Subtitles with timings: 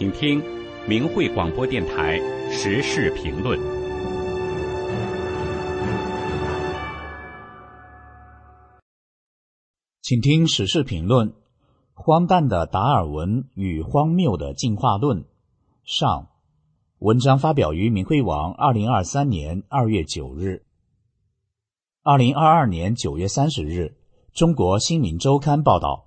[0.00, 0.42] 请听
[0.88, 2.18] 明慧广播电台
[2.50, 3.60] 时事评论。
[10.00, 11.34] 请听时事评论：
[11.92, 15.26] 荒诞的达尔文与荒谬的进化论。
[15.84, 16.28] 上，
[17.00, 20.64] 文章发表于明慧网，二零二三年二月九日。
[22.02, 23.98] 二零二二年九月三十日，
[24.32, 26.06] 中国新民周刊报道。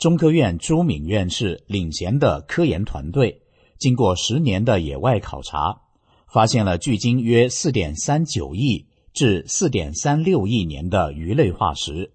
[0.00, 3.42] 中科院朱敏院士领衔的科研团队，
[3.78, 5.82] 经过十年的野外考察，
[6.26, 12.12] 发现了距今约四点三九亿至四点三六亿年的鱼类化石。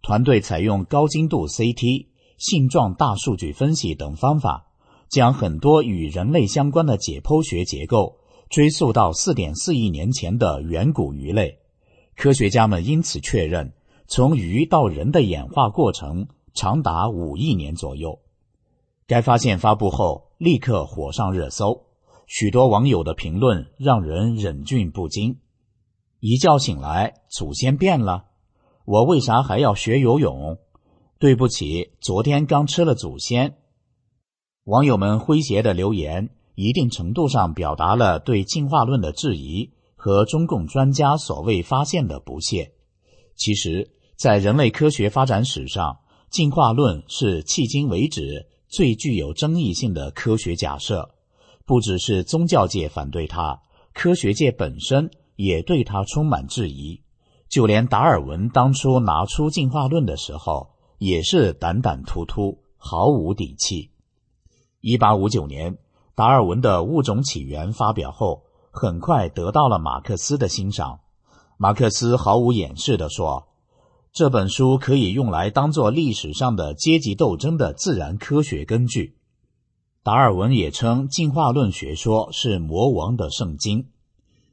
[0.00, 2.06] 团队采用高精度 CT、
[2.38, 4.68] 性状大数据分析等方法，
[5.08, 11.58] 将很多与人类相关的解剖学结构追溯到四点四亿年前的远古鱼类。
[12.14, 13.72] 科学家们因此确认，
[14.06, 16.28] 从鱼到人的演化过程。
[16.54, 18.20] 长达五亿年左右。
[19.06, 21.82] 该发现发布后，立刻火上热搜，
[22.26, 25.40] 许多网友的评论让人忍俊不禁。
[26.20, 28.24] 一觉醒来，祖先变了，
[28.86, 30.56] 我为啥还要学游泳？
[31.18, 33.58] 对不起，昨天刚吃了祖先。
[34.64, 42.72] 网友们诙谐的留言，一定程度上表达了对进化论的质疑和中共专家所谓发现的不屑。
[43.36, 45.98] 其实，在人类科学发展史上，
[46.34, 51.08] 进化论是迄今为止最具有争议性的科学假设，
[51.64, 53.60] 不只是宗教界反对它，
[53.92, 57.00] 科学界本身也对它充满质疑。
[57.48, 63.92] 就连达尔文当初拿出进化论的时候，也是胆胆突突，毫无底气。
[64.80, 65.78] 一八五九年，
[66.16, 70.98] 达尔文的《物种起源》发表后，很快得到了马克思的欣赏。
[71.58, 73.46] 马克思毫无掩饰地说。
[74.14, 79.16] 这本书可以用来当做历史上的阶级斗争的自然科学根据。
[80.04, 83.88] 达尔文也称进化论学说是魔王的圣经。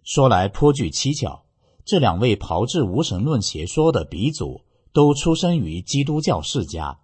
[0.03, 1.43] 说来颇具蹊跷，
[1.85, 4.61] 这两位炮制无神论邪说的鼻祖
[4.93, 6.97] 都出生于基督教世家，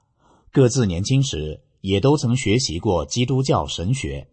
[0.51, 4.27] 各自年轻时也都曾学习过基督教神学，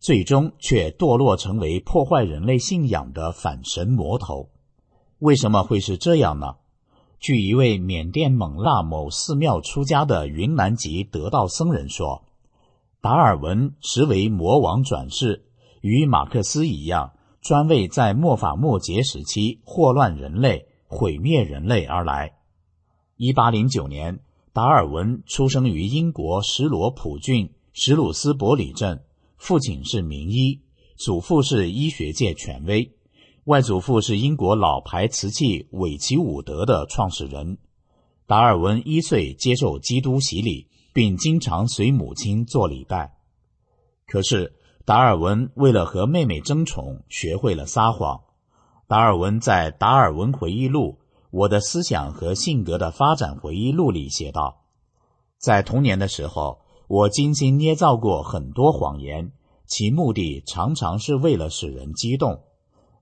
[0.00, 4.48] 最终却堕落成为破坏人类信仰的反神魔头。
[5.20, 6.56] 为什么会是这样呢？
[7.20, 12.24] 据一位缅甸勐腊某寺庙出家的云南籍得道僧人说，
[13.00, 15.44] 达尔文实为魔王转世，
[15.80, 22.34] 与马克思一样，专为在末法末节时期祸乱人类、毁灭人类而来。
[23.16, 24.20] 一八零九年，
[24.52, 29.02] 达尔文出生于英国什罗普郡史鲁斯伯里镇，
[29.36, 30.60] 父亲是名医，
[30.96, 32.92] 祖父是医学界权威。
[33.48, 37.56] 外祖父是英国老牌瓷器韦奇伍德的创始人。
[38.26, 43.14] 达尔文一岁接受基督洗礼，并经常随母亲做礼拜。
[44.06, 44.52] 可是，
[44.84, 48.20] 达尔文为了和妹妹争宠，学会了撒谎。
[48.86, 50.98] 达尔文在《达尔文回忆录：
[51.30, 54.66] 我的思想和性格的发展回忆录》里写道
[55.40, 59.32] ：“在童年的时候，我精心捏造过很多谎言，
[59.64, 62.42] 其目的常常是为了使人激动。”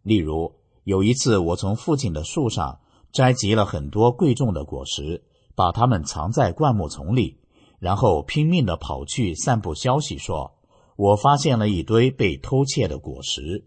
[0.06, 0.52] 例如，
[0.84, 2.78] 有一次，我从父亲的树上
[3.10, 5.24] 摘集了很多贵重的果实，
[5.56, 7.40] 把它们藏在灌木丛里，
[7.80, 10.52] 然后拼命地跑去散布消息，说
[10.94, 13.66] 我发现了一堆被偷窃的果实。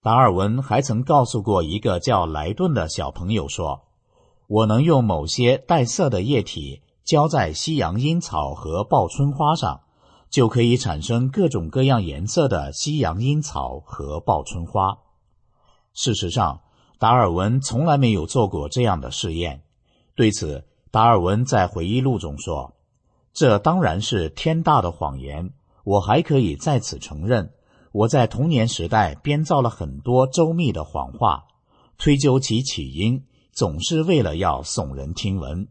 [0.00, 3.82] 达尔文还曾告诉过一个叫莱顿的小朋友说
[4.48, 9.82] ：“我能用某些带色的液体浇在西洋樱草和报春花上，
[10.30, 14.96] 就可以产生各种各样颜色的西洋樱草和报春花。”
[15.92, 16.62] 事实上，
[16.98, 19.62] 达尔文从来没有做过这样的试验。
[20.14, 22.74] 对此，达尔文在回忆录中说
[23.32, 25.52] ：“这当然是天大的谎言。
[25.84, 27.52] 我还可以在此承认，
[27.92, 31.44] 我在童年时代编造了很多周密的谎话，
[31.96, 35.68] 推究其起因，总是为了要耸人听闻。”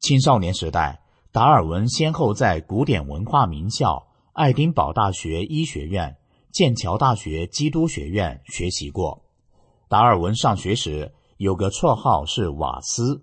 [0.00, 6.16] 青少年时代，达尔文先后在古典文化名校爱丁堡大学医学院。
[6.52, 9.22] 剑桥大学基督学院学习过。
[9.88, 13.22] 达尔文上学时有个绰号是瓦斯，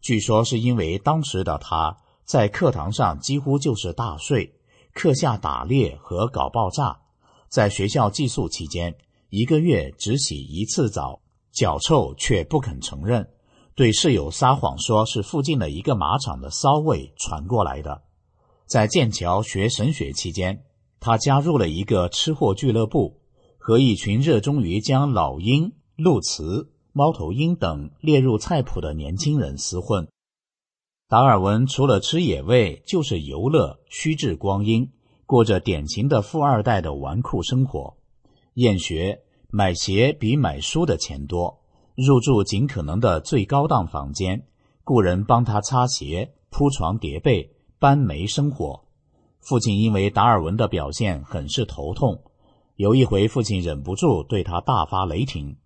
[0.00, 4.54] 据说是因为当时的他在课堂上几乎就是大睡，
[4.94, 6.98] 课下打猎和搞爆炸。
[7.48, 8.94] 在学校寄宿期间，
[9.28, 11.20] 一个月只洗一次澡，
[11.52, 13.28] 脚臭却不肯承认，
[13.74, 18.02] 对室友撒谎说是附近的一个马场的骚味传过来的。
[18.66, 20.64] 在剑桥学神学期间。
[21.04, 23.18] 他加入了一个吃货俱乐部，
[23.58, 30.06] 和一群热衷于将老鹰、鸬鹚、猫头鹰等列入菜谱的年轻人厮混。
[31.08, 34.92] 达尔文除了吃野味，就是游乐、虚掷光阴，
[35.26, 37.96] 过着典型的富二代的纨绔生活，
[38.54, 41.64] 厌学，买鞋比买书的钱多，
[41.96, 44.46] 入住尽可能的最高档房间，
[44.84, 48.81] 雇人帮他擦鞋、铺床叠被、搬煤生火。
[49.42, 52.22] 父亲因为达尔文的表现很是头痛，
[52.76, 55.58] 有一回父亲忍不住对他大发雷霆：“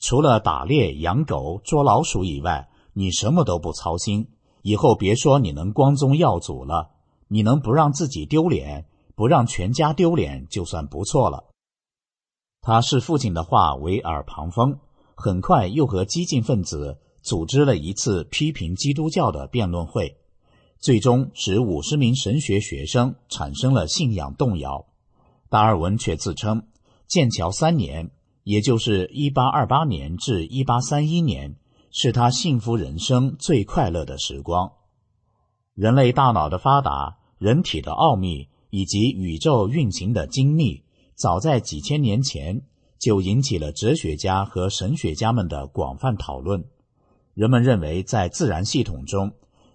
[0.00, 4.28] 除了打猎、养狗、捉老鼠以外，你什么都不操心。
[4.62, 6.90] 以后别说你能光宗耀祖了。”
[7.26, 8.86] 你能不让自己丢脸，
[9.16, 11.44] 不让全家丢脸，就算不错了。
[12.60, 14.78] 他视父亲的话为耳旁风，
[15.16, 20.18] 很快又和激进分子组织了一次批评基督教的辩论会，
[20.84, 24.84] 最终使五十名神学学生产生了信仰动摇。
[25.48, 26.66] 达尔文却自称，
[27.06, 28.10] 剑桥三年，
[28.42, 31.56] 也就是一八二八年至一八三一年，
[31.90, 34.72] 是他幸福人生最快乐的时光。
[35.72, 37.16] 人类大脑的发达。
[37.38, 40.82] 人体的奥秘以及宇宙运行的精密，
[41.14, 42.62] 早在几千年前
[42.98, 46.64] 就引起了哲学家和神学家们的广泛讨论。
[47.34, 49.32] 人们认为，在自然系统中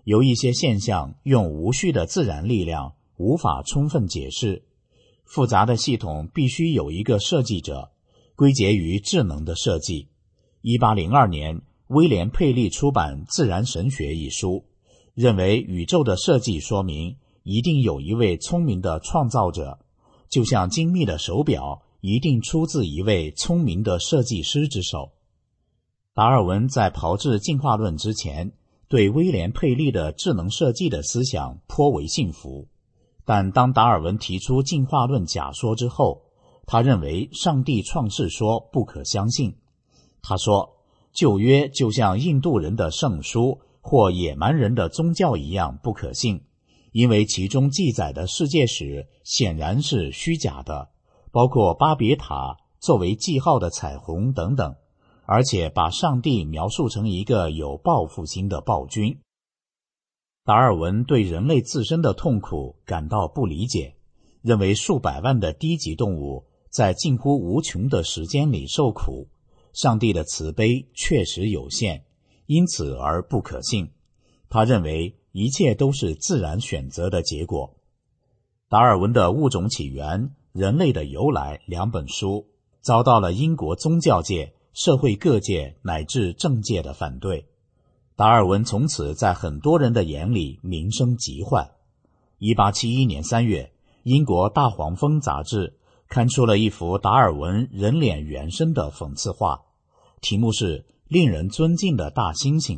[0.10, 4.64] 有一些现象用无序的自然力量无法充分解释，
[5.24, 7.92] 复杂的系统必须有一个设计者，
[8.36, 10.08] 归结于智能的设计。
[10.64, 14.66] 一八零二年，威廉·佩利出版《自然神学》一书，
[15.14, 17.18] 认为宇宙的设计说明。
[17.44, 19.78] 一定有一位聪明的创造者，
[20.28, 25.12] 就像精密的手表一定出自一位聪明的设计师之手。
[26.16, 28.52] 达尔文在炮制进化论之前，
[28.90, 32.68] 对威廉·佩利的智能设计的思想颇为信服，
[33.24, 36.24] 但当达尔文提出进化论假说之后，
[36.66, 39.56] 他认为上帝创世说不可相信。
[40.24, 40.78] 他说，
[41.14, 46.42] 旧约就像印度人的圣书或野蛮人的宗教一样不可信。
[46.92, 50.90] 因为其中记载的世界史显然是虚假的，
[51.32, 54.76] 包括巴别塔作为记号的彩虹等等，
[55.32, 59.20] 而且把上帝描述成一个有报复心的暴君。
[60.44, 63.96] 达尔文对人类自身的痛苦感到不理解，
[64.42, 69.28] 认为数百万的低级动物在近乎无穷的时间里受苦，
[69.72, 72.06] 上帝的慈悲确实有限，
[72.48, 73.92] 因此而不可信。
[74.50, 75.16] 他认为。
[75.32, 77.78] 一切都是自然选择的结果。
[78.68, 80.22] 达尔文的《物种起源》
[80.54, 82.48] 《人类的由来》两本书
[82.82, 87.50] 遭到了英国宗教界、社会各界乃至政界的反对。
[88.16, 91.72] 达尔文从此在很多人的眼里名声极坏。
[92.38, 93.74] 一八七一年三月，
[94.04, 95.78] 英国《大黄蜂》杂志
[96.08, 99.64] 刊出了一幅达尔文人脸原身的讽刺画，
[100.22, 100.80] 题目是
[101.10, 102.78] 《令人尊敬的大猩猩》。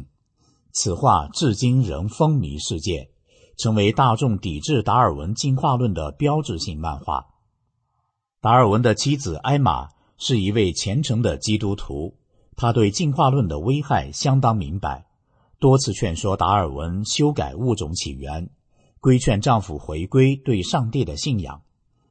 [0.71, 3.11] 此画至今仍风靡世界，
[3.59, 7.27] 成为大众抵制达尔文进化论的标志性漫画。
[8.41, 9.89] 达尔文的妻子艾玛
[10.23, 12.15] 是一位虔诚的基督徒，
[12.55, 15.07] 他对进化论的危害相当明白，
[15.59, 18.51] 多次劝说达尔文修改物种起源，
[18.99, 21.63] 规劝丈夫回归对上帝的信仰。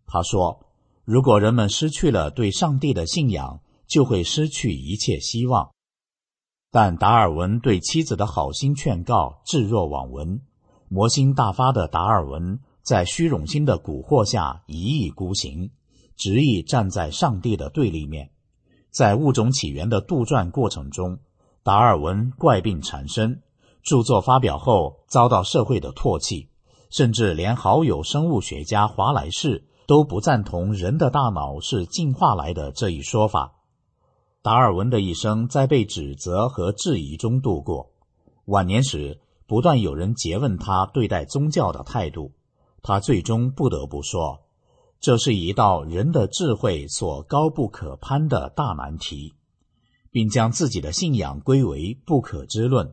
[0.09, 0.67] 他说
[1.07, 5.71] ：“如果人们失去了对上帝的信仰，就会失去一切希望。”
[6.73, 10.41] 但达尔文对妻子的好心劝告置若罔闻，
[10.89, 15.71] 魔心大发的达尔文在虚荣心的蛊惑下一意孤行，
[16.21, 18.31] 执意站在上帝的对立面。
[18.91, 21.19] 在物种起源的杜撰过程中，
[21.63, 23.41] 达尔文怪病缠身，
[23.83, 26.51] 著作发表后遭到社会的唾弃，
[26.91, 33.55] 甚至连好友生物学家华莱士都不赞同人的大脑是进化来的这一说法。
[34.43, 37.93] 达尔文的一生在被指责和质疑中度过。
[38.45, 42.33] 晚年时，不断有人诘问他对待宗教的态度，
[42.83, 44.41] 他最终不得不说
[45.01, 49.35] ：“这是一道人的智慧所高不可攀的大难题，
[50.11, 52.93] 并将自己的信仰归为不可知论。”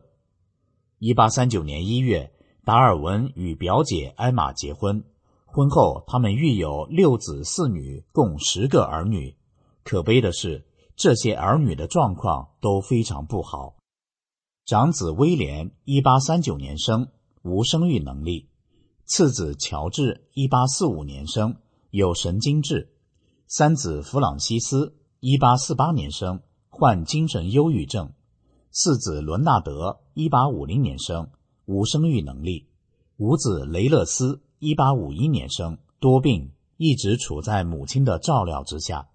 [0.98, 2.32] 一八三九年一月，
[2.64, 5.04] 达尔文与表姐艾玛结婚，
[5.44, 9.36] 婚后他们育有六子四女，共十个儿女。
[9.84, 10.64] 可悲的是。
[11.00, 13.76] 这些儿女的状况都非常不好。
[14.66, 17.06] 长子威廉，一八三九年生，
[17.42, 18.48] 无生育能力；
[19.04, 21.54] 次子乔治，一八四五年生，
[21.90, 22.88] 有神经质；
[23.46, 28.12] 三子弗朗西斯，一八四八年生，患精神忧郁症；
[28.70, 31.30] 四子伦纳德，一八五零年生，
[31.64, 32.66] 无生育能力；
[33.16, 39.08] 五子雷勒斯，一八五一年生，多病，一直处在母亲的照料之下。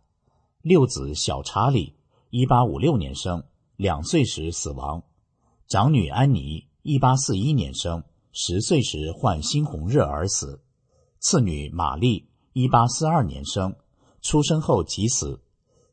[0.63, 1.95] 六子小查理，
[2.31, 3.43] 一八五六年生，
[3.75, 5.03] 两岁时死亡；
[5.67, 10.59] 长女安妮，一八四一年生，十岁时患猩红热而死；
[11.19, 13.75] 次女玛丽，一八四二年生，
[14.21, 15.39] 出生后即死；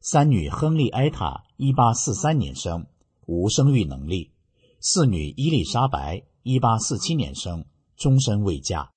[0.03, 2.87] 三女亨利埃塔，一八四三年生，
[3.25, 4.33] 无生育能力；
[4.79, 7.65] 四女伊丽莎白，一八四七年生，
[7.97, 8.91] 终身未嫁。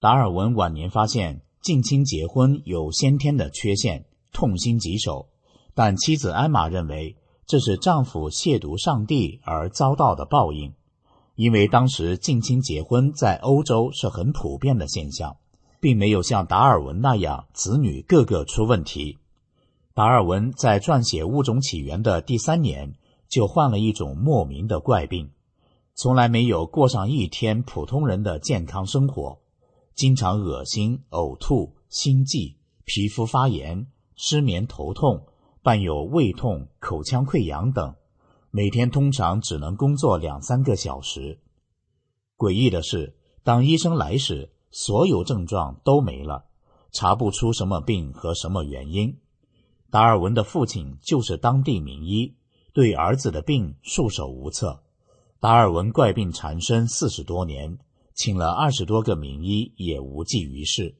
[0.00, 5.30] 达尔文晚年发现近亲结婚有先天的缺陷，痛心疾首，
[5.72, 10.74] 但妻子艾玛认为这是丈夫亵渎上帝而遭到的报应。
[11.36, 15.38] 因为当时近亲结婚在欧洲是很普遍的现象，
[15.84, 19.18] 并没有像达尔文那样子女个个出问题。
[19.92, 22.94] 达尔文在撰写《物种起源》的第三年
[23.28, 25.30] 就患了一种莫名的怪病，
[25.94, 29.40] 从来没有过上一天普通人的健康生活，
[29.94, 33.86] 经常恶心、呕吐、心悸、皮肤发炎、
[34.16, 35.26] 失眠、头痛，
[35.62, 37.94] 伴有胃痛、口腔溃疡等。
[38.50, 41.40] 每天通常只能工作两三个小时。
[42.38, 46.46] 诡异的是，当医生来时，所有症状都没了，
[46.90, 49.16] 查不出什么病和什么原因。
[49.88, 52.34] 达尔文的父亲就是当地名医，
[52.72, 54.82] 对儿子的病束手无策。
[55.38, 57.78] 达尔文怪病缠身四十多年，
[58.14, 60.96] 请了二十多个名医也无济于事。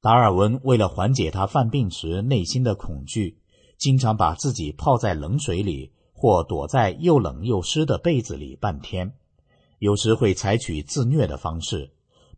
[0.00, 3.38] 达尔文为了缓解他犯病时内心的恐惧，
[3.76, 5.92] 经常把自己泡在冷水里。
[6.16, 9.12] 或躲在又冷又湿的被子里半天，
[9.78, 11.90] 有时会采取自虐的方式，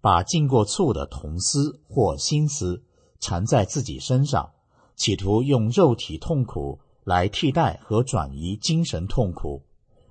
[0.07, 2.85] 把浸过醋的铜丝或锌丝
[3.19, 4.53] 缠在自己身上，
[4.95, 9.65] 企图用肉体痛苦来替代和转移精神痛苦，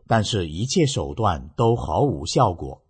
[0.06, 2.84] 但是，一切手段都毫无效果。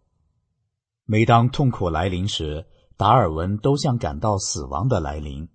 [1.05, 2.65] 每当痛苦来临时，
[2.97, 5.47] 达尔文都像感到死亡的来临。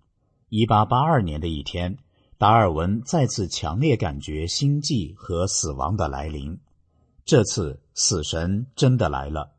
[0.50, 1.98] 一八八二年的一天。
[2.38, 6.60] 达尔文再次强烈感觉心悸和死亡的来临，
[7.24, 9.50] 这次死神真的来了。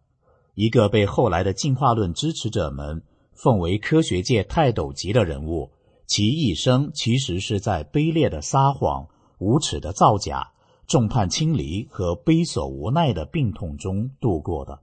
[0.53, 3.03] 一个被后来的进化论支持者们
[3.33, 5.71] 奉为科学界泰斗级的人物，
[6.05, 9.07] 其一生其实是在卑劣的撒谎、
[9.39, 10.51] 无耻的造假、
[10.87, 14.79] 众叛亲离和悲所无奈的病痛中度过的。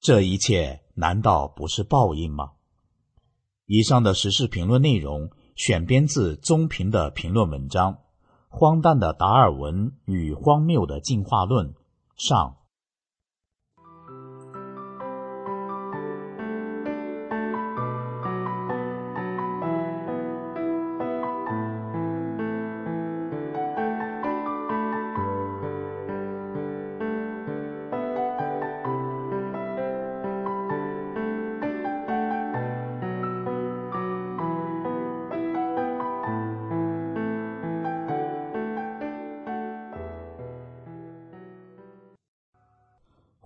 [0.00, 2.52] 这一切难道不是报应吗？
[3.66, 5.30] 以上的时事评论内容。
[5.56, 7.92] 选编自宗平的评论文章，
[8.48, 11.68] 《荒诞的达尔文与荒谬的进化论》
[12.16, 12.56] 上。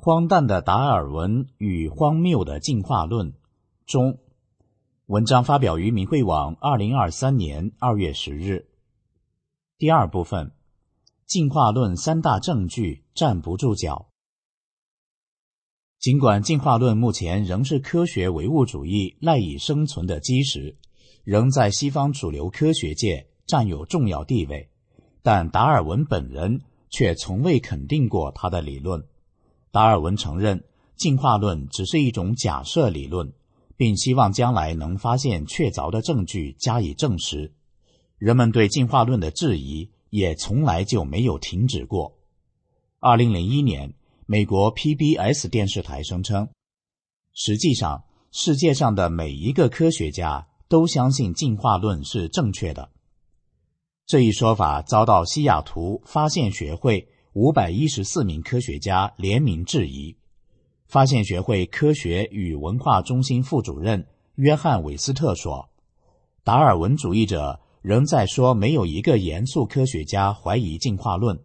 [0.04, 3.32] 荒诞的达尔文与荒谬的进化论
[3.86, 4.18] 中，
[5.06, 8.68] 文章发表于明慧网，二零二三年二月十日。
[9.78, 10.52] 第二部分，
[11.24, 14.10] 进化论三大证据站不住脚。
[15.98, 20.76] 尽管进化论目前仍是科学唯物主义赖以生存的基石，
[21.24, 24.68] 仍在西方主流科学界占有重要地位，
[25.22, 29.02] 但达尔文本人却从未肯定过他的理论。
[29.74, 30.62] 达尔文承认
[30.94, 33.32] 进化论只是一种假设理论，
[33.76, 37.52] 并希望将来能发现确凿的证据加以证实。
[38.16, 42.16] 人们对进化论的质疑也从来就没有停止过。
[43.00, 43.94] 二零零一年，
[44.26, 46.50] 美国 PBS 电视台声称，
[47.32, 52.92] 实际上世界上的每一个科学家都相信进化论是正确的。
[54.06, 57.08] 这一说法遭到西雅图发现学会。
[57.34, 60.16] 五百一十四名科学家联名质疑。
[60.86, 65.68] 发现学会科学与文化中心副主任约翰·韦斯特说
[66.44, 71.42] ：“达尔文主义者仍在说没有一个严肃科学家怀疑进化论，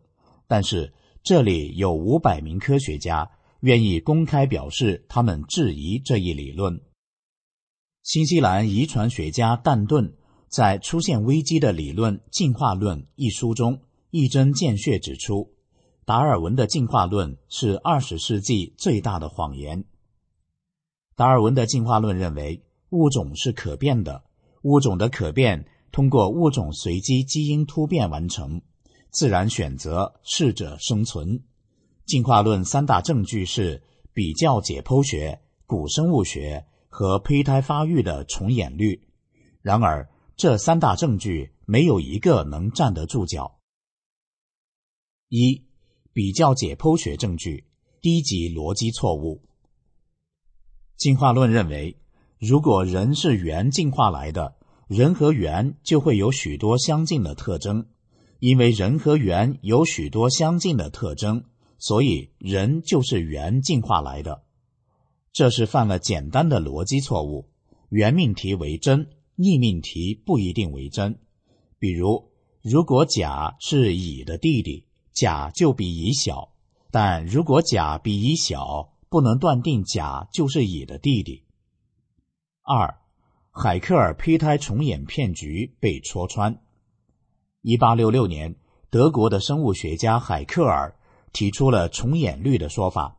[0.47, 0.93] 但是
[1.23, 3.31] 这里有五百名科学家
[3.61, 6.79] 愿意公开表示他们质疑这一理论。”
[8.03, 10.13] 新西兰遗传学家但顿
[10.47, 13.81] 在《出现危机的理论：进化论》一书中
[14.11, 15.55] 一针见血指出。
[16.09, 19.85] 达尔文的进化论是二十世纪最大的谎言。
[21.15, 24.23] 达尔文的进化论认为物种是可变的，
[24.63, 28.59] 物种的可变通过物种随机基因突变完成，
[29.11, 31.43] 自然选择适者生存。
[32.07, 38.99] 进化论三大证据是比较解剖学、古生物学和胚胎发育的重演律。
[39.61, 43.59] 然而，这三大证据没有一个能站得住脚。
[45.27, 45.68] 一。
[46.19, 47.63] 比较解剖学证据，
[48.01, 49.41] 低级逻辑错误。
[50.97, 51.95] 进化论认为，
[52.37, 54.57] 如果人是猿进化来的，
[54.89, 57.85] 人和猿就会有许多相近的特征。
[58.39, 61.45] 因为人和猿有许多相近的特征，
[61.77, 64.43] 所以人就是猿进化来的。
[65.31, 67.47] 这是犯了简单的逻辑错误。
[67.87, 71.17] 原命题为真，逆命题不一定为真。
[71.79, 72.29] 比如，
[72.61, 76.49] 如果甲是乙的弟弟，甲就比乙小；
[76.91, 81.43] 但如果甲比乙小，不能断定甲就是乙的弟弟。
[82.61, 82.99] 二，
[83.51, 86.61] 海克尔胚胎重演骗局被戳穿。
[87.61, 88.55] 一八六六年，
[88.89, 90.95] 德国的生物学家海克尔
[91.33, 93.17] 提出了重演律的说法，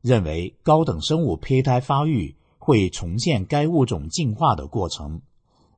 [0.00, 5.20] 认为高等生物胚胎发育会重现该物种进化的过程。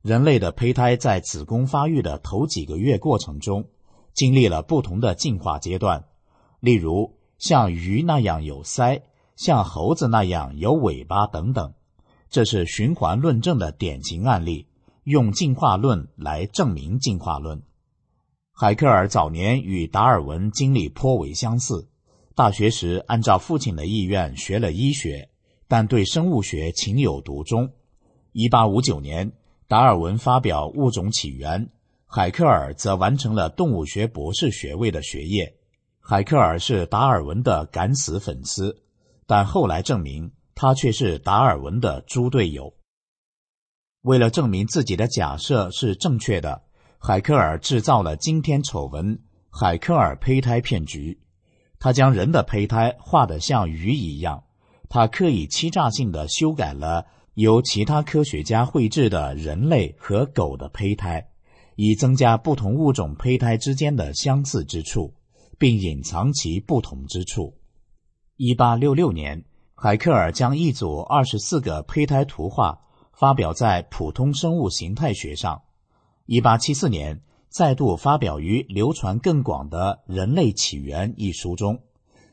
[0.01, 3.67] 人类的胚胎在子宫发育的头几个月过程中，
[4.15, 6.05] 经历了不同的进化阶段，
[6.59, 9.01] 例如像鱼那样有鳃，
[9.35, 11.73] 像猴子那样有尾巴等等。
[12.29, 14.67] 这是循环论证的典型案例，
[15.03, 17.61] 用进化论来证明进化论。
[18.51, 21.89] 海克尔早年与达尔文经历颇为相似。
[22.33, 25.29] 大学时按照父亲的意愿学了医学，
[25.67, 27.69] 但对生物学情有独钟。
[28.33, 29.31] 1859年，
[29.67, 31.65] 达尔文发表《物种起源》，
[32.15, 35.53] 海克尔则完成了动物学博士学位的学业。
[35.99, 38.83] 海克尔是达尔文的敢死粉丝，
[39.27, 42.73] 但后来证明他却是达尔文的猪队友。
[44.03, 46.63] 为了证明自己的假设是正确的。
[46.99, 49.19] 海克尔制造了惊天丑闻——
[49.51, 51.19] 海克尔胚胎骗局。
[51.79, 54.45] 他将人的胚胎画得像鱼一样，
[54.87, 61.27] 他刻意欺诈性的修改了由其他科学家绘制的人类和狗的胚胎，
[61.75, 65.13] 以增加不同物种胚胎之间的相似之处，
[65.57, 67.57] 并隐藏其不同之处。
[68.37, 72.81] 一八六六年，海克尔将一组二十四个胚胎图画
[73.13, 75.61] 发表在《普通生物形态学》上。
[76.25, 81.79] 一八七四年，再度发表于流传更广的《人类起源》一书中。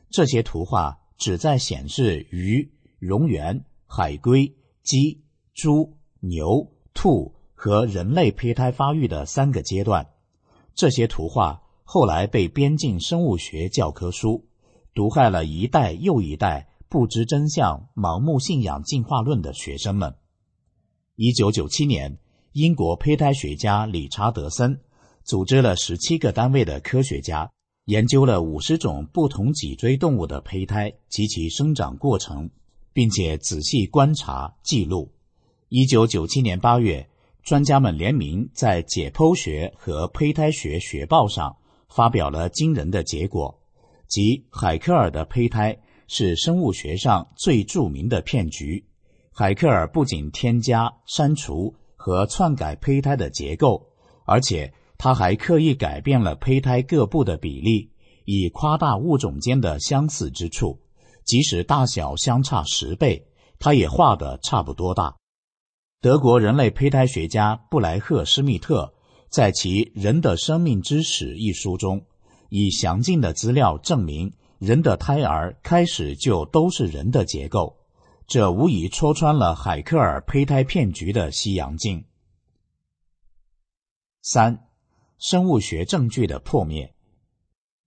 [0.09, 10.05] 这些图画旨在显示鱼、蝾螈、海龟、鸡、猪、牛、兔和人类胚胎发育的三个阶段。
[10.75, 14.43] 这些图画后来被编进生物学教科书，
[14.93, 20.13] 毒害了一代又一代不知真相、盲目信仰进化论的学生们。
[21.15, 22.17] 一九九七年。
[22.51, 24.79] 英国胚胎学家理查德森
[25.23, 27.49] 组织了十七个单位的科学家，
[27.85, 32.51] 研究了五十种不同脊椎动物的胚胎及其生长过程，
[32.91, 35.11] 并且仔细观察记录。
[35.69, 37.09] 一九九七年八月，
[37.43, 41.55] 专家们联名在《解剖学和胚胎学学报》上
[41.89, 43.59] 发表了惊人的结果，
[44.07, 45.77] 即海克尔的胚胎
[46.07, 48.83] 是生物学上最著名的骗局。
[49.31, 51.75] 海克尔不仅添加、删除。
[51.95, 53.87] 和篡改胚胎的结构，
[54.25, 57.89] 而且他还刻意改变了胚胎各部的比例，
[58.25, 60.77] 以夸大物种间的相似之处。
[61.23, 63.25] 即使大小相差十倍，
[63.57, 65.15] 他也画得差不多大。
[66.03, 68.93] 德国人类胚胎学家布莱赫施密特
[69.29, 72.05] 在其《人的生命之史》一书中，
[72.49, 77.77] 以详尽的资料证明，人的胎儿开始就都是人的结构。
[78.27, 82.03] 这无疑戳穿了海克尔胚胎骗局的西洋镜。
[84.21, 84.65] 三、
[85.17, 86.93] 生物学证据的破灭。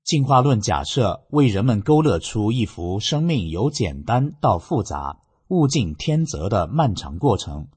[0.05, 7.69] 进化论假设为人们勾勒出一幅生命由简单到复杂、物竞天择的漫长过程。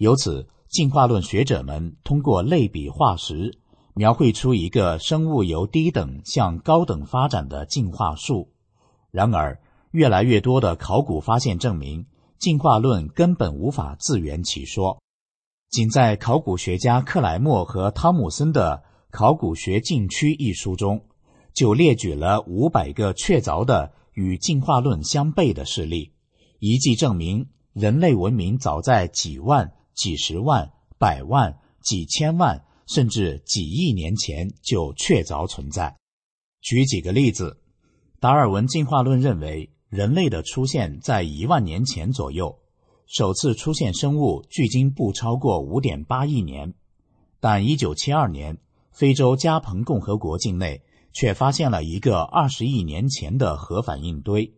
[0.00, 3.58] 由此，进化论学者们通过类比化石，
[3.92, 8.50] 描绘出一个生物由低等向高等发展的进化树。
[9.10, 9.60] 然而，
[9.90, 12.06] 越来越多的考古发现证明，
[12.38, 15.02] 进化论根本无法自圆其说。
[15.68, 18.82] 仅在考古学家克莱默和汤姆森的
[19.14, 21.04] 《考古学禁区》一书中，
[21.52, 26.14] 就列举了五百个确凿的与进化论相悖的事例，
[26.58, 35.96] 一迹证明人类文明早在几万、几十万、百万、几千万，甚至几亿年前就确凿存在。
[36.60, 37.60] 举几个例子，
[38.18, 39.70] 达尔文进化论认为。
[39.90, 42.60] 人类的出现在一万年前左右，
[43.08, 46.74] 首次出现生物距今不超过五点八亿年，
[47.40, 48.58] 但一九七二年，
[48.92, 54.54] 非洲加蓬共和国境内却发现了一个二十亿年前的核反应堆。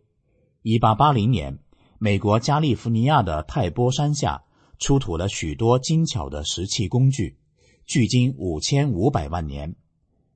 [0.61, 1.57] 一八八零年，
[1.97, 4.43] 美国加利福尼亚的泰波山下
[4.83, 7.37] 出土了许多精巧的石器工具，
[7.85, 9.73] 距今五千五百万年。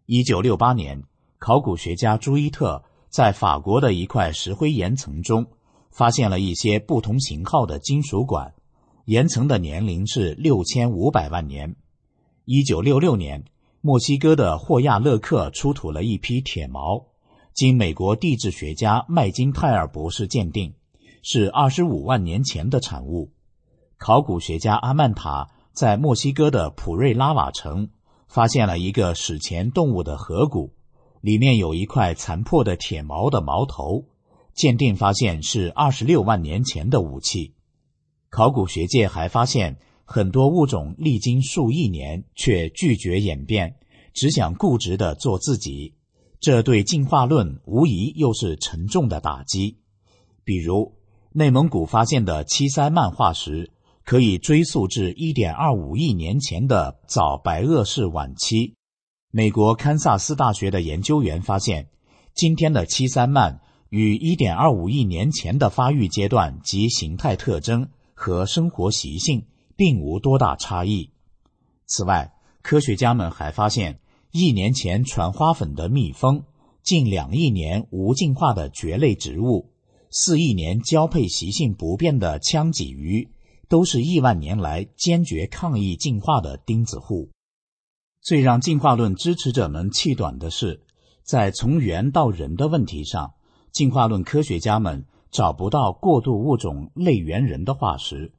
[0.06, 1.04] 一九六八年，
[1.38, 2.82] 考古学家朱伊特。
[3.10, 5.48] 在法国的一块石灰岩层中，
[5.92, 8.54] 发现了一些不同型号的金属管，
[9.04, 11.76] 岩层的年龄是六千五百万年。
[12.46, 13.44] 一九六六年，
[13.82, 17.04] 墨西哥的霍亚勒克出土了一批铁锚，
[17.54, 20.74] 经美国地质学家麦金泰尔博士鉴定，
[21.22, 23.32] 是二十五万年前的产物。
[23.98, 27.90] 考古学家阿曼塔在墨西哥的普瑞拉瓦城
[28.28, 30.74] 发现了一个史前动物的颌骨，
[31.22, 34.06] 里面有一块残破的铁矛的矛头。
[34.54, 37.54] 鉴定发现是二十六万年前的武器。
[38.30, 43.76] 考古学界还发现很多物种历经数亿年却拒绝演变，
[44.14, 45.94] 只想固执的做自己。
[46.40, 49.78] 这对进化论无疑又是沉重的打击。
[50.44, 50.94] 比如，
[51.34, 53.72] 内蒙古发现的七鳃曼化石
[54.08, 58.74] 可以追溯至一点二五亿年前的早白垩世晚期。
[59.32, 61.89] 美国堪萨斯大学的研究员发现，
[62.34, 63.60] 今天的七鳃鳗。
[63.89, 69.46] 与1.25亿年前的发育阶段及形态特征和生活习性
[69.78, 71.12] 并无多大差异。
[71.86, 74.00] 此外，科学家们还发现，
[74.32, 76.43] 亿年前传花粉的蜜蜂、
[76.84, 79.70] 近两亿年无进化的蕨类植物、
[80.10, 83.30] 四亿年交配习性不变的腔脊鱼，
[83.68, 87.30] 都是亿万年来坚决抗议进化的钉子户。
[88.22, 90.82] 最让进化论支持者们气短的是，
[91.24, 93.34] 在从猿到人的问题上。
[93.72, 98.32] 进化论科学家们找不到过渡物种类猿人的化石，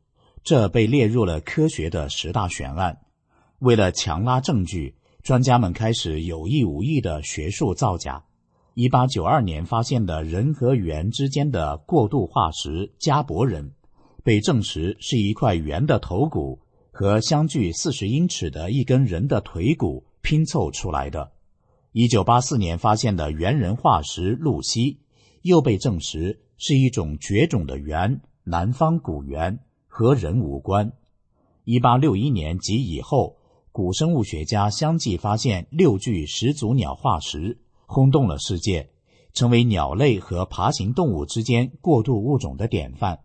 [0.42, 2.98] 这被列入了科学的十大悬案。
[3.60, 8.24] 为了强拉证据，专家们开始有意无意的学术造假。
[8.74, 13.72] 一八九二年发现的人和猿之间的过渡化石加伯人，
[14.28, 16.58] 被证实是一块猿的头骨
[16.90, 21.32] 和相距四十英尺的一根人的腿骨拼凑出来的。
[21.92, 24.98] 一九八四年发现的猿人化石露西。
[25.40, 30.92] 又被证实是一种绝种的猿——南方古猿，和人无关。
[31.64, 33.38] 一八六一年及以后，
[33.72, 38.90] 古生物学家相继发现六具始祖鸟化石，轰动了世界，
[39.32, 43.20] 成为鸟类和爬行动物之间过渡物种的典范。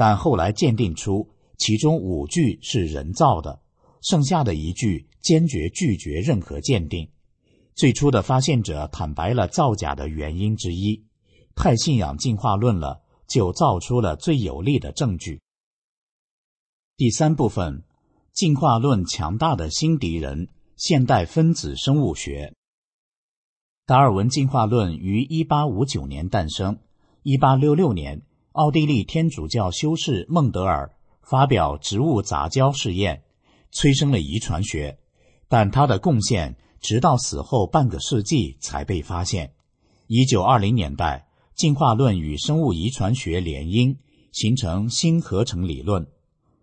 [0.00, 3.60] 但后来鉴定出，其中五具是人造的，
[4.00, 7.06] 剩下的一具坚决拒绝任何鉴定。
[7.74, 11.04] 最初的发现者坦白了造假的原因之一。
[11.54, 15.42] 太信仰进化论了，就造出了最有力的证据。
[16.96, 17.84] 第三部分，
[18.32, 22.54] 进化论强大的新敌人——现代分子生物学。
[23.84, 26.78] 达尔文进化论于1859年诞生。
[27.24, 33.22] 1866年，奥地利天主教修士孟德尔发表植物杂交试验，
[33.72, 34.98] 催生了遗传学。
[35.48, 39.52] 但他的贡献直到死后半个世纪才被发现。
[40.08, 41.26] 1920年代。
[41.52, 43.94] 进化论与生物遗传学联姻，
[44.32, 46.06] 形成新合成理论。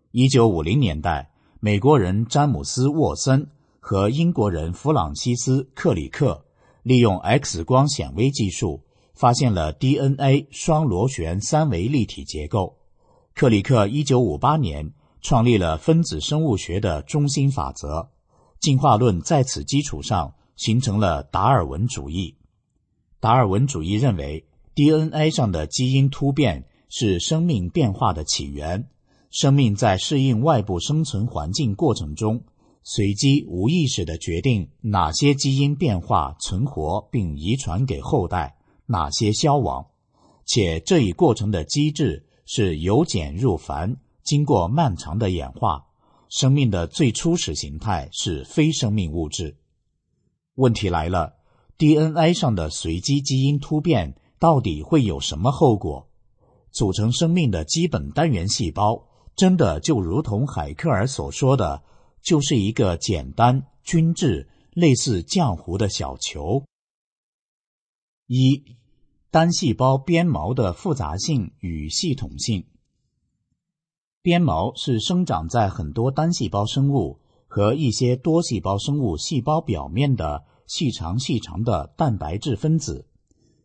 [0.09, 3.47] 一九五零年代，美国人詹姆斯·沃森
[3.79, 6.45] 和英国人弗朗西斯·克里克
[6.81, 8.81] 利用 X 光显微技术，
[9.17, 12.77] 发现了 DNA 双螺旋三维立体结构。
[13.33, 18.09] 克里克一九五八年创立了分子生物学的中心法则，
[18.61, 22.35] 进化论在此基础上形成了达尔文主义。
[23.19, 24.45] 达尔文主义认为。
[24.77, 28.87] DNA 上的基因突变是生命变化的起源。
[29.31, 32.43] 生命在适应外部生存环境过程中，
[32.83, 38.56] 随机无意识地决定哪些基因变化存活并遗传给后代，
[38.87, 39.85] 哪些消亡。
[40.45, 45.85] 且这一过程的机制是由简入繁，经过漫长的演化。
[46.29, 49.57] 生命的最初始形态是非生命物质。
[50.55, 51.35] 问题来了
[51.77, 54.15] ：DNA 上的随机基因突变。
[54.39, 56.11] 到底会有什么后果？
[56.71, 61.81] 组成生命的基本单元细胞，真的就如同海克尔所说的，
[62.21, 66.63] 就是一个简单、均质、类似浆糊的小球。
[68.27, 68.76] 一、
[69.37, 72.65] 单细胞鞭毛的复杂性与系统性。
[74.23, 83.05] 鞭毛是生长在很多单细胞生物和一些多细胞生物细胞表面的细长细长的蛋白质分子。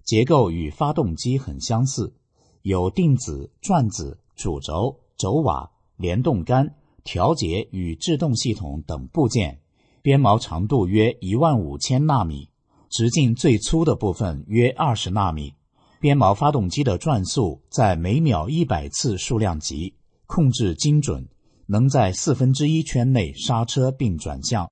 [0.05, 2.13] 结构与发动机很相似，
[2.61, 9.63] 有定子、转子、主轴、轴瓦、联动杆、调节与制动系统等部件。
[10.03, 12.51] 鞭毛长度约一万五千纳米，
[12.91, 15.55] 直径最粗的部分约二十纳米。
[16.03, 19.95] 鞭毛发动机的转速在每秒一百次数量级，
[20.27, 21.25] 控制精准，
[21.67, 24.69] 能在四分之一圈内刹车并转向。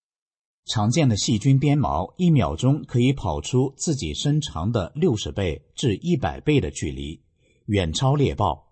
[0.67, 7.21] 常见的细菌鞭毛一秒钟可以跑出自己身长的六十倍至一百倍的距离，
[7.67, 8.67] 远超猎豹。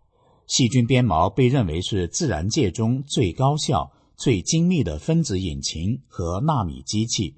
[0.49, 7.37] 细菌鞭毛被认为是自然界中最高效、最精密的分子引擎和纳米机器，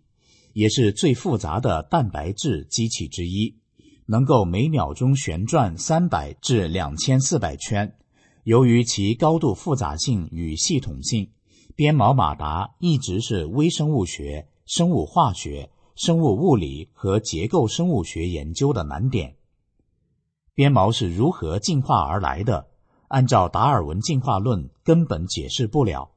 [0.54, 3.54] 也是最复杂的蛋白质机器之一，
[4.10, 7.94] 能够每秒钟旋转三百至两千四百圈。
[8.42, 11.30] 由于其高度复杂性与系统性，
[11.76, 19.36] 鞭毛马达一直是微生物学、生物化学、生物物理和结构生物学研究的难点。
[20.56, 22.66] 鞭毛是如何进化而来的？
[23.06, 26.10] 按照达尔文进化论，根本解释不了。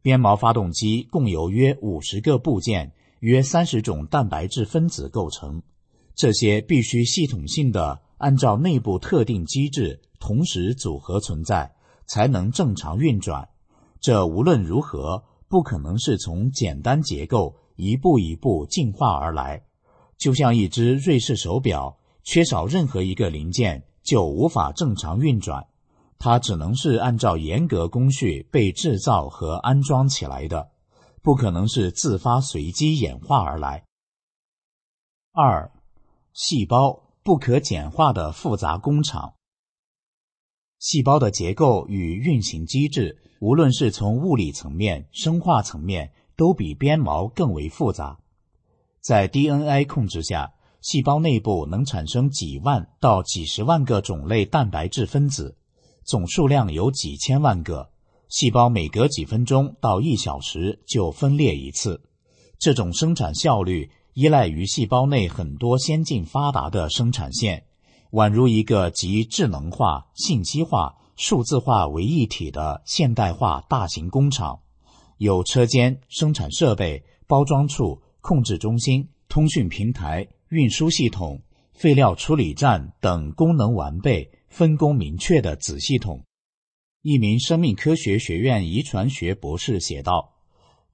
[0.00, 5.62] 鞭毛发动机共有约五十个部件，约三十种蛋白质分子构成，
[6.14, 10.00] 这些必须系统性的按照内部特定机制。
[10.20, 11.74] 同时组合存在，
[12.06, 13.46] 才能正常运转。
[14.00, 19.66] 这无论如何不可能是从简单结构一步一步进化而来。
[20.16, 25.66] 就像一只瑞士手表，缺少任何一个零件就无法正常运转。
[26.18, 30.70] 它只能是按照严格工序被制造和安装起来的，
[31.20, 33.84] 不可能是自发随机演化而来。
[35.32, 35.70] 二，
[36.34, 39.34] 细胞不可简化的复杂工厂。
[40.80, 48.18] 细胞的结构与运行机制，无论是从物理层面、生化层面，都比鞭毛更为复杂。
[49.00, 55.56] 在 DNA 控制下，细胞内部能产生几万到几十万个种类蛋白质分子，
[56.02, 57.92] 总数量有几千万个。
[58.28, 62.02] 细胞每隔几分钟到一小时就分裂一次。
[62.58, 67.64] 这种生产效率依赖于细胞内很多先进发达的生产线。
[68.12, 74.60] 宛如一个集智能化、信息化、数字化为一体的现代化大型工厂，
[75.18, 86.22] 有车间、生产设备、包装处、控制中心、通讯平台、运输系统、废料处理站等功能完备、分工明确的子系统。
[87.02, 90.34] 一名生命科学学院遗传学博士写道：“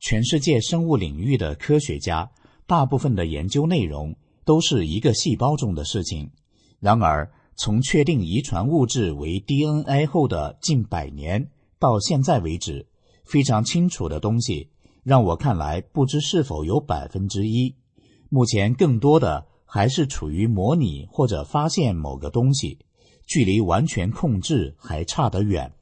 [0.01, 2.31] 全世界生物领域的科学家，
[2.71, 6.31] 大部分的研究内容都是一个细胞中的事情。”
[6.79, 12.87] 然而，从确定遗传物质为 DNA 后的近百年到现在为止，
[13.25, 14.71] 非常清楚的东西，
[15.03, 17.75] 让我看来不知是否有百分之一。
[18.29, 22.79] 目前更多的还是处于模拟或者发现某个东西，
[23.27, 25.73] 距离完全控制还差得远。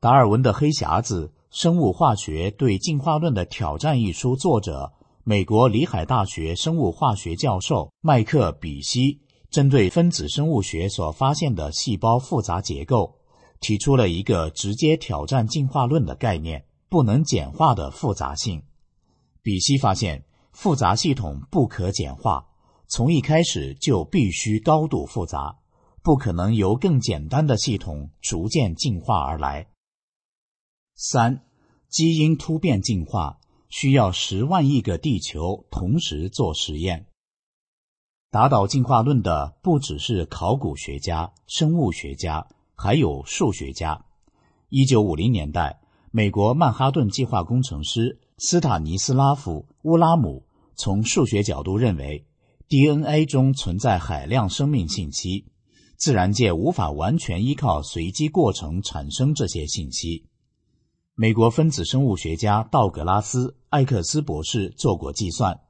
[0.00, 9.20] 达尔文的黑匣子：生物化学对进化论的挑战一书作者，美国里海大学生物化学教授麦克比希。
[9.50, 13.16] 针对分子生物学所发现的细胞复杂结构，
[13.58, 18.62] 提出了一个直接挑战进化论的概念：不能简化的复杂性。
[19.42, 22.46] 比希发现，复杂系统不可简化，
[22.86, 25.58] 从一开始就必须高度复杂，
[26.00, 29.66] 不可能由更简单的系统逐渐进化而来。
[30.94, 31.44] 三，
[31.88, 33.39] 基因突变进化
[33.70, 37.06] 需要十万亿个地球同时做实验。
[38.30, 44.04] 打倒进化论的不只是考古学家、生物学家，还有数学家。
[44.68, 45.80] 一九五零年代，
[46.12, 50.44] 美国曼哈顿计划工程师斯塔尼斯拉夫·乌拉姆
[50.76, 52.24] 从数学角度认为
[52.68, 55.46] ，DNA 中存在海量生命信息，
[55.96, 60.29] 自然界无法完全依靠随机过程产生这些信息。
[61.22, 65.60] 美国分子生物学家道格拉斯·艾克斯博士做过计算。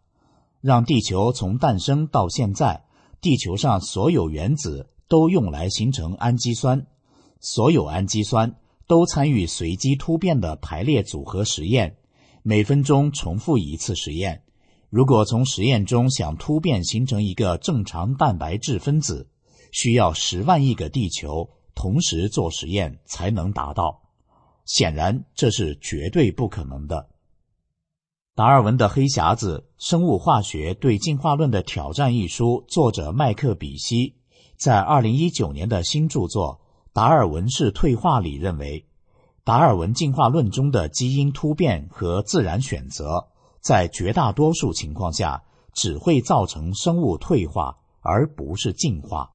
[0.61, 2.85] 让地球从诞生到现在，
[3.21, 6.87] 地球上所有原子都用来形成氨基酸，
[7.41, 8.55] 所有氨基酸
[8.87, 11.97] 都参与随机突变的排列组合实验，
[12.45, 14.45] 每分钟重复一次实验。
[14.89, 19.29] 如果从实验中想突变形成一个正常蛋白质分子，
[19.73, 24.01] 需要十万亿个地球同时做实验才能达到。
[24.71, 27.09] 显然，这是绝对不可能的。
[28.37, 34.15] 达尔文的黑匣子：生物化学对进化论的挑战一书，作者麦克比希
[34.57, 36.61] 在二零一九年的新著作
[36.93, 38.87] 《达尔文式退化》里认为，
[39.43, 43.27] 达尔文进化论中的基因突变和自然选择，
[43.61, 45.43] 在绝大多数情况下
[45.75, 49.33] 只会造成生物退化，而不是进化。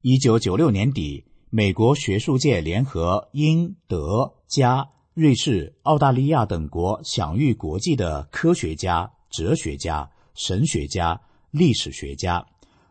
[0.00, 4.88] 一九九六年底，美国学术界联合英、德、加。
[5.12, 12.46] 瑞士、澳大利亚等国享誉国际的科学家、哲学家、神学家、历史学家，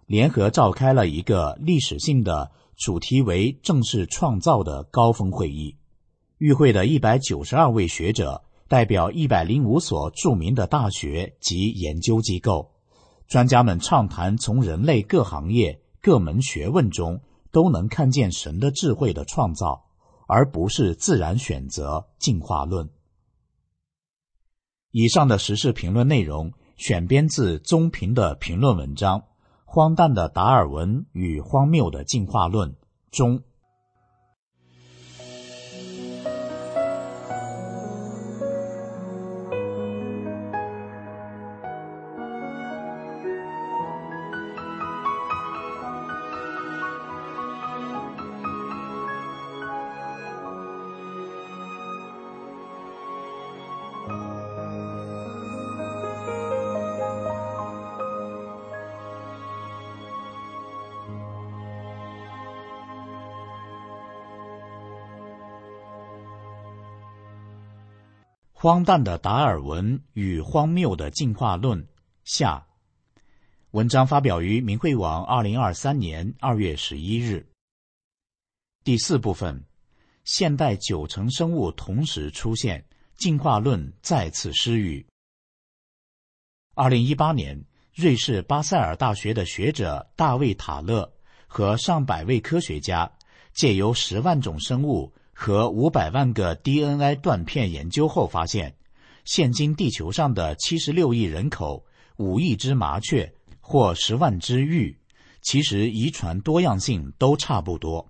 [0.06, 5.76] 联合召开了一个历史性的、主题为“正式创造”的高峰会议。
[6.38, 12.70] 与会的一百九十二位学者代表一百零五所著名的大学及研究机构，
[13.28, 17.20] 专家们畅谈从人类各行业、各门学问中
[17.52, 19.86] 都能看见神的智慧的创造，
[20.28, 22.90] 而不是自然选择进化论。
[24.92, 29.20] 以上的时事评论内容选编自中评的评论文章
[29.66, 32.72] 《荒诞的达尔文与荒谬的进化论》
[33.12, 33.44] 中。
[68.62, 71.84] 荒诞的达尔文与荒谬的进化论
[72.26, 72.64] 下，
[73.72, 77.44] 文章发表于明慧网，二零二三年二月十一日。
[78.84, 79.66] 第四部分，
[80.26, 85.04] 现代九成生物同时出现，进化论再次失语。
[86.76, 87.60] 二零一八年，
[87.96, 91.12] 瑞士巴塞尔大学的学者大卫塔勒
[91.48, 93.12] 和上百位科学家
[93.54, 95.12] 借由十万种生物。
[95.42, 98.76] 和五百万个 DNA 断片研究后发现，
[99.26, 101.84] 现今地球上的七十六亿人口、
[102.18, 104.96] 五亿只麻雀或十万只玉，
[105.42, 108.08] 其实遗传多样性都差不多。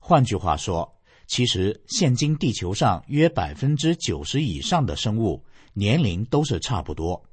[0.00, 0.92] 换句话说，
[1.28, 7.24] 其实现今地球上约百分之九十以上的生物年龄都是差不多，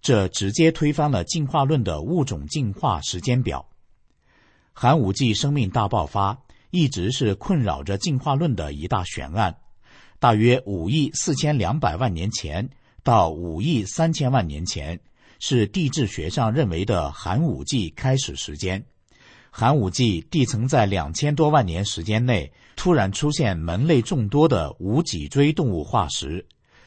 [0.00, 3.68] 这直接推翻了进化论的物种进化时间表。
[4.72, 6.43] 寒武纪生命大爆发。
[6.74, 9.56] 一直是困扰着进化论的一大悬案。
[10.18, 12.68] 大约五亿四千两百万年前
[13.04, 14.98] 到五亿三千万年前，
[15.38, 18.84] 是地质学上认为的寒武纪开始时间。
[19.52, 26.44] 寒武纪地层在两千多万年时间内突然出现门类众多的无脊椎动物化石，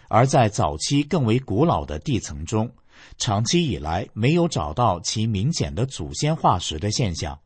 [0.10, 2.70] 而在早期更为古老的地层中，
[3.18, 7.40] 长期以来没有找到其明显的祖先化石的现象。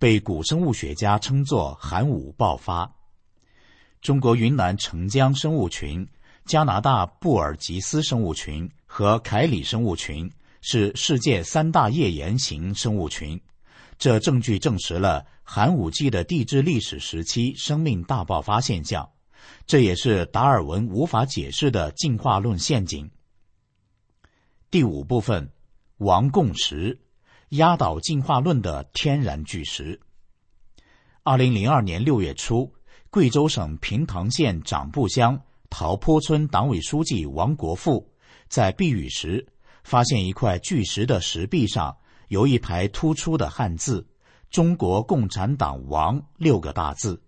[0.00, 2.90] 被古生物学家称作寒武爆发。
[4.00, 6.08] 中国云南澄江生物群、
[6.46, 10.32] 加拿大布尔吉斯生物群和凯里生物群
[10.62, 13.38] 是世界三大页岩型生物群，
[13.98, 19.06] 这证据证实了寒武纪的地质历史时期生命大爆发现象，
[19.66, 23.10] 这也是达尔文无法解释的进化论陷阱。
[24.70, 25.52] 第五部分，
[25.98, 26.98] 王共识。
[27.50, 30.00] 压倒进化论的天然巨石。
[31.24, 32.72] 二零零二年六月初，
[33.10, 38.08] 贵州省平塘县长布乡桃坡村党委书记王国富
[38.48, 39.46] 在避雨时，
[39.82, 41.96] 发现一块巨石的石壁上
[42.28, 44.06] 有一排突出的汉字
[44.48, 47.20] “中国共产党王”六个大字，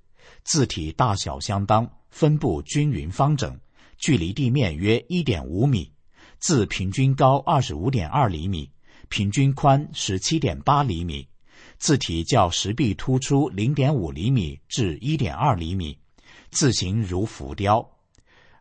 [0.44, 3.58] 字体大小相当，分布均匀方整，
[3.98, 5.92] 距离地面约一点五米，
[6.38, 8.71] 字平均高二十五点二厘米。
[9.12, 11.28] 平均宽十七点八厘米，
[11.76, 15.98] 字体较石壁突出零点五厘米至一点二厘米，
[16.50, 17.86] 字形如浮雕。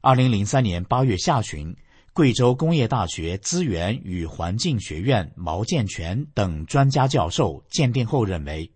[0.01, 1.73] 二零零三年八月下旬，
[2.11, 8.69] 贵州工业大学资源与环境学院毛建全等专家教授鉴定后认为，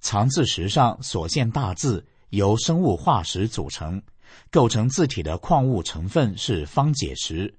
[0.00, 4.02] 藏字石上所现大字由生物化石组成，
[4.50, 7.54] 构成字体的矿物成分是方解石，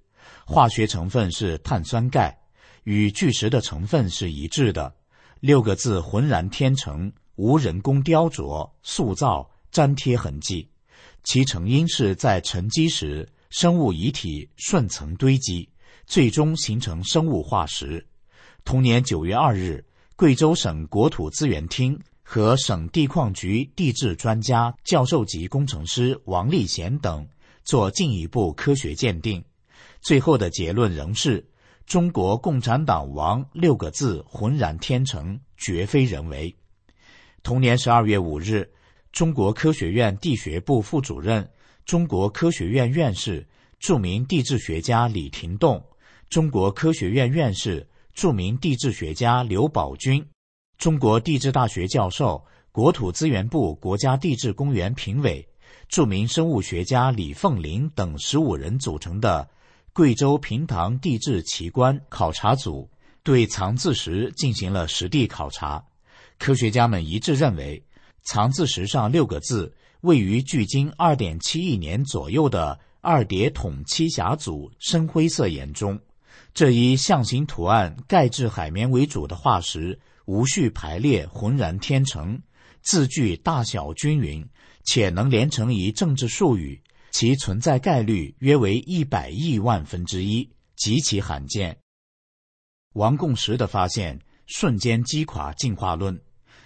[0.45, 2.45] 化学成分是碳酸钙。
[2.86, 4.95] 与巨石的成分是一致的，
[5.39, 10.69] 六个字浑然天成，无人工雕琢、塑造、粘贴痕迹。
[11.24, 15.67] 其成因是在沉积时，生物遗体顺层堆积，
[16.06, 18.06] 最终形成生物化石。
[18.63, 19.84] 同年九月二日，
[20.15, 27.28] 贵州省国土资源厅和省地矿局地质专家、教授级工程师王立贤等
[27.63, 29.43] 做进一步科学鉴定，
[30.02, 31.43] 最后的结论仍是。
[31.86, 36.54] 中国共产党王六个字浑然天成，绝非人为。
[37.44, 38.68] 同年十二月五日，
[39.12, 41.48] 中国科学院地学部副主任、
[41.86, 43.48] 中国科学院院士、
[43.80, 45.82] 著名地质学家李廷栋，
[46.28, 50.26] 中国科学院院士、著名地质学家刘宝军，
[50.80, 55.48] 中国地质大学教授、国土资源部国家地质公园评委、
[55.88, 59.48] 著名生物学家李凤林等十五人组成的。
[59.96, 62.89] 贵州平塘地质奇观考察组
[63.24, 65.82] 对藏字石进行了实地考察，
[66.38, 67.82] 科学家们一致认为，
[68.22, 75.98] 藏字石上六个字位于距今二点七亿年左右的二叠统栖霞组深灰色岩中。
[76.54, 82.38] 这一象形图案、钙质海绵为主的化石无序排列，浑然天成，
[82.82, 84.46] 字距大小均匀，
[84.84, 86.82] 且能连成一政治术语，
[87.18, 91.78] 其存在概率约为一百亿万分之一，极其罕见。
[92.91, 96.22] 王贡石的发现瞬间击垮进化论。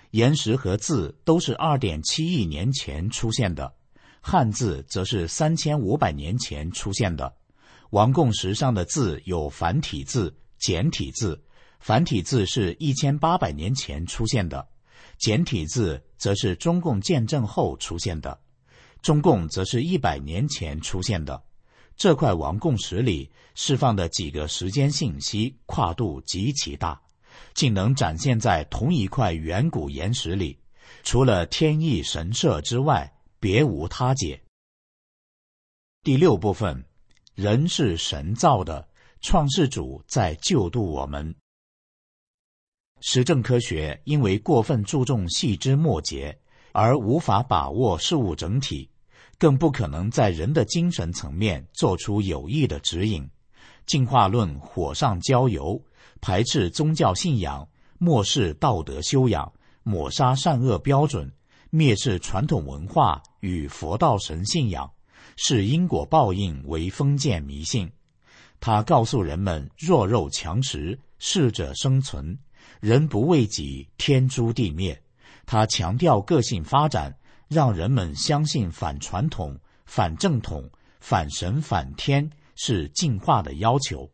[0.10, 3.72] 岩石和字都是二点七亿年前出现的，
[4.22, 7.32] 汉字则是三千五百年前出现的。
[7.92, 11.40] 王贡石上的字有繁体字、简体字，
[11.80, 14.68] 繁体字是一千八百年前出现的，
[15.20, 18.42] 简体字则是中共建政后出现的，
[19.02, 21.44] 中共则是一百年前出现的。
[21.96, 27.02] 这块王贡石里释放的几个时间信息跨度极其大。
[27.54, 30.60] 竟能展现在同一块远古岩石里，
[31.04, 34.42] 除了天意神社之外，别无他解。
[36.04, 36.86] 第六部分，
[37.36, 38.88] 人是神造的，
[39.22, 41.34] 创世主在救度我们。
[43.02, 46.38] 实证科学因为过分注重细枝末节，
[46.82, 48.90] 而无法把握事物整体，
[49.38, 53.30] 更不可能在人的精神层面做出有益的指引。
[53.86, 55.82] 进化论火上浇油。
[56.22, 57.68] 排斥宗教信仰，
[57.98, 59.52] 漠视道德修养，
[59.84, 61.32] 抹杀善恶标准，
[61.72, 64.90] 蔑视传统文化与佛道神信仰，
[65.38, 67.90] 视因果报应为封建迷信。
[68.60, 72.38] 他告诉人们：弱肉强食，适者生存；
[72.82, 75.02] 人不为己，天诛地灭。
[75.52, 77.12] 他强调个性发展，
[77.48, 80.70] 让人们相信反传统、反正统、
[81.00, 84.08] 反神、反天是进化的要求。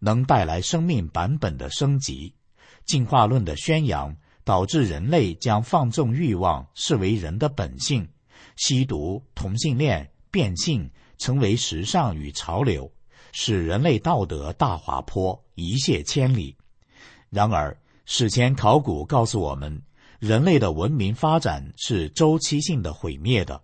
[0.00, 2.34] 能带来生命版本的升级，
[2.84, 4.14] 进化论的宣扬
[4.44, 8.06] 导致人类将放纵欲望视为人的本性，
[8.56, 12.92] 吸毒、同性恋、变性成为时尚与潮流，
[13.32, 16.54] 使人类道德大滑坡，一泻千里。
[17.30, 17.74] 然而，
[18.04, 19.80] 史前考古告诉我们，
[20.22, 23.60] 人类的文明发展是周期性的毁灭的。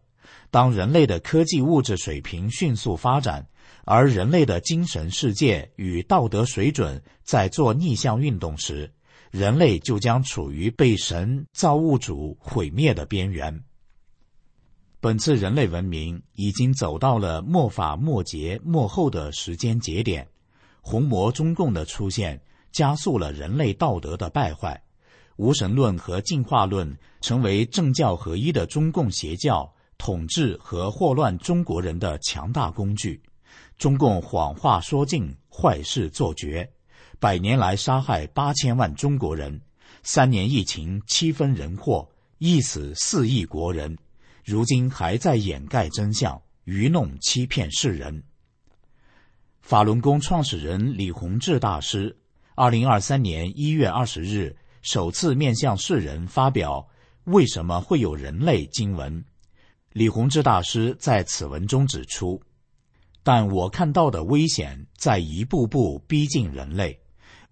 [0.50, 3.46] 当人类的科技物质水平迅速发展。
[3.84, 8.92] 而人类的精神世界与道德水准在做逆向运动时，
[9.30, 13.62] 人类就将处于被神造物主毁灭的边缘。
[15.00, 20.28] 本次人类文明已经走到了末法末节末后的时间节点，
[20.82, 22.42] 红魔中共的出现
[22.72, 24.82] 加速了人类道德的败坏，
[25.38, 33.22] 无神论和进化论成为政教合一的中共邪教统治和祸乱中国人的强大工具。
[33.78, 36.68] 中共谎话说尽，坏事做绝，
[37.20, 39.60] 百年来杀害八千万中国人，
[40.02, 42.08] 三年疫情七分人祸，
[42.38, 43.96] 一死四亿国人，
[44.44, 48.24] 如今还在掩盖真相，愚弄欺骗世人。
[49.60, 52.16] 法轮功创始人李洪志大师，
[52.56, 56.88] 二零二三年一月二十日首次面向世人发表
[57.32, 59.24] 《为什么会有人类》经文。
[59.92, 62.40] 李洪志大师在此文中指出。
[63.24, 66.98] 但我看到的危险在一步步逼近人类，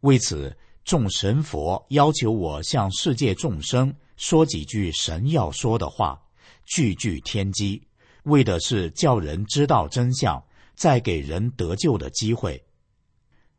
[0.01, 6.19] 为此众神佛要求我向世界众生说几句神要说的话，
[6.65, 7.83] 句句天机，
[8.23, 10.43] 为的是叫人知道真相，
[10.75, 12.65] 再给人得救的机会。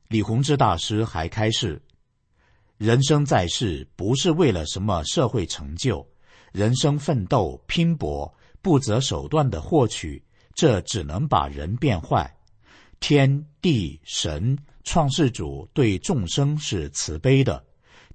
[0.08, 1.80] 李洪志大师还开示：
[2.78, 6.08] 人生在世不是为了什么社会成就，
[6.52, 10.24] 人生奋斗拼搏，不择手段的获取。
[10.54, 12.36] 这只能把人变坏。
[13.00, 17.64] 天地神创世主对众生是慈悲的，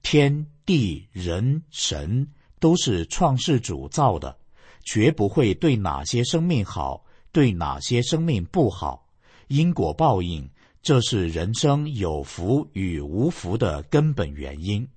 [0.03, 4.37] 天地人神都是创世主造的，
[4.85, 9.09] 绝不会对哪些生命好，对哪些生命不好。
[9.47, 10.49] 因果报应，
[10.83, 14.89] 这是人生有福与无福的根本原因。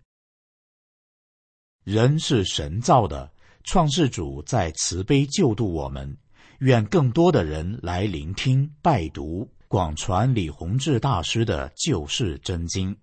[1.84, 3.32] 人是神造的，
[3.64, 6.18] 创世主在慈悲救度我们。
[6.60, 12.98] 愿更多的人来聆听、拜读、广传李洪志大师的救世真经。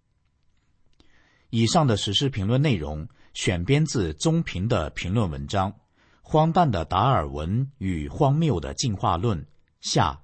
[1.50, 5.70] 以上的时事评论内容选编自宗平的评论文章
[6.20, 9.38] 《荒诞的达尔文与荒谬的进化论》
[9.80, 10.18] 下。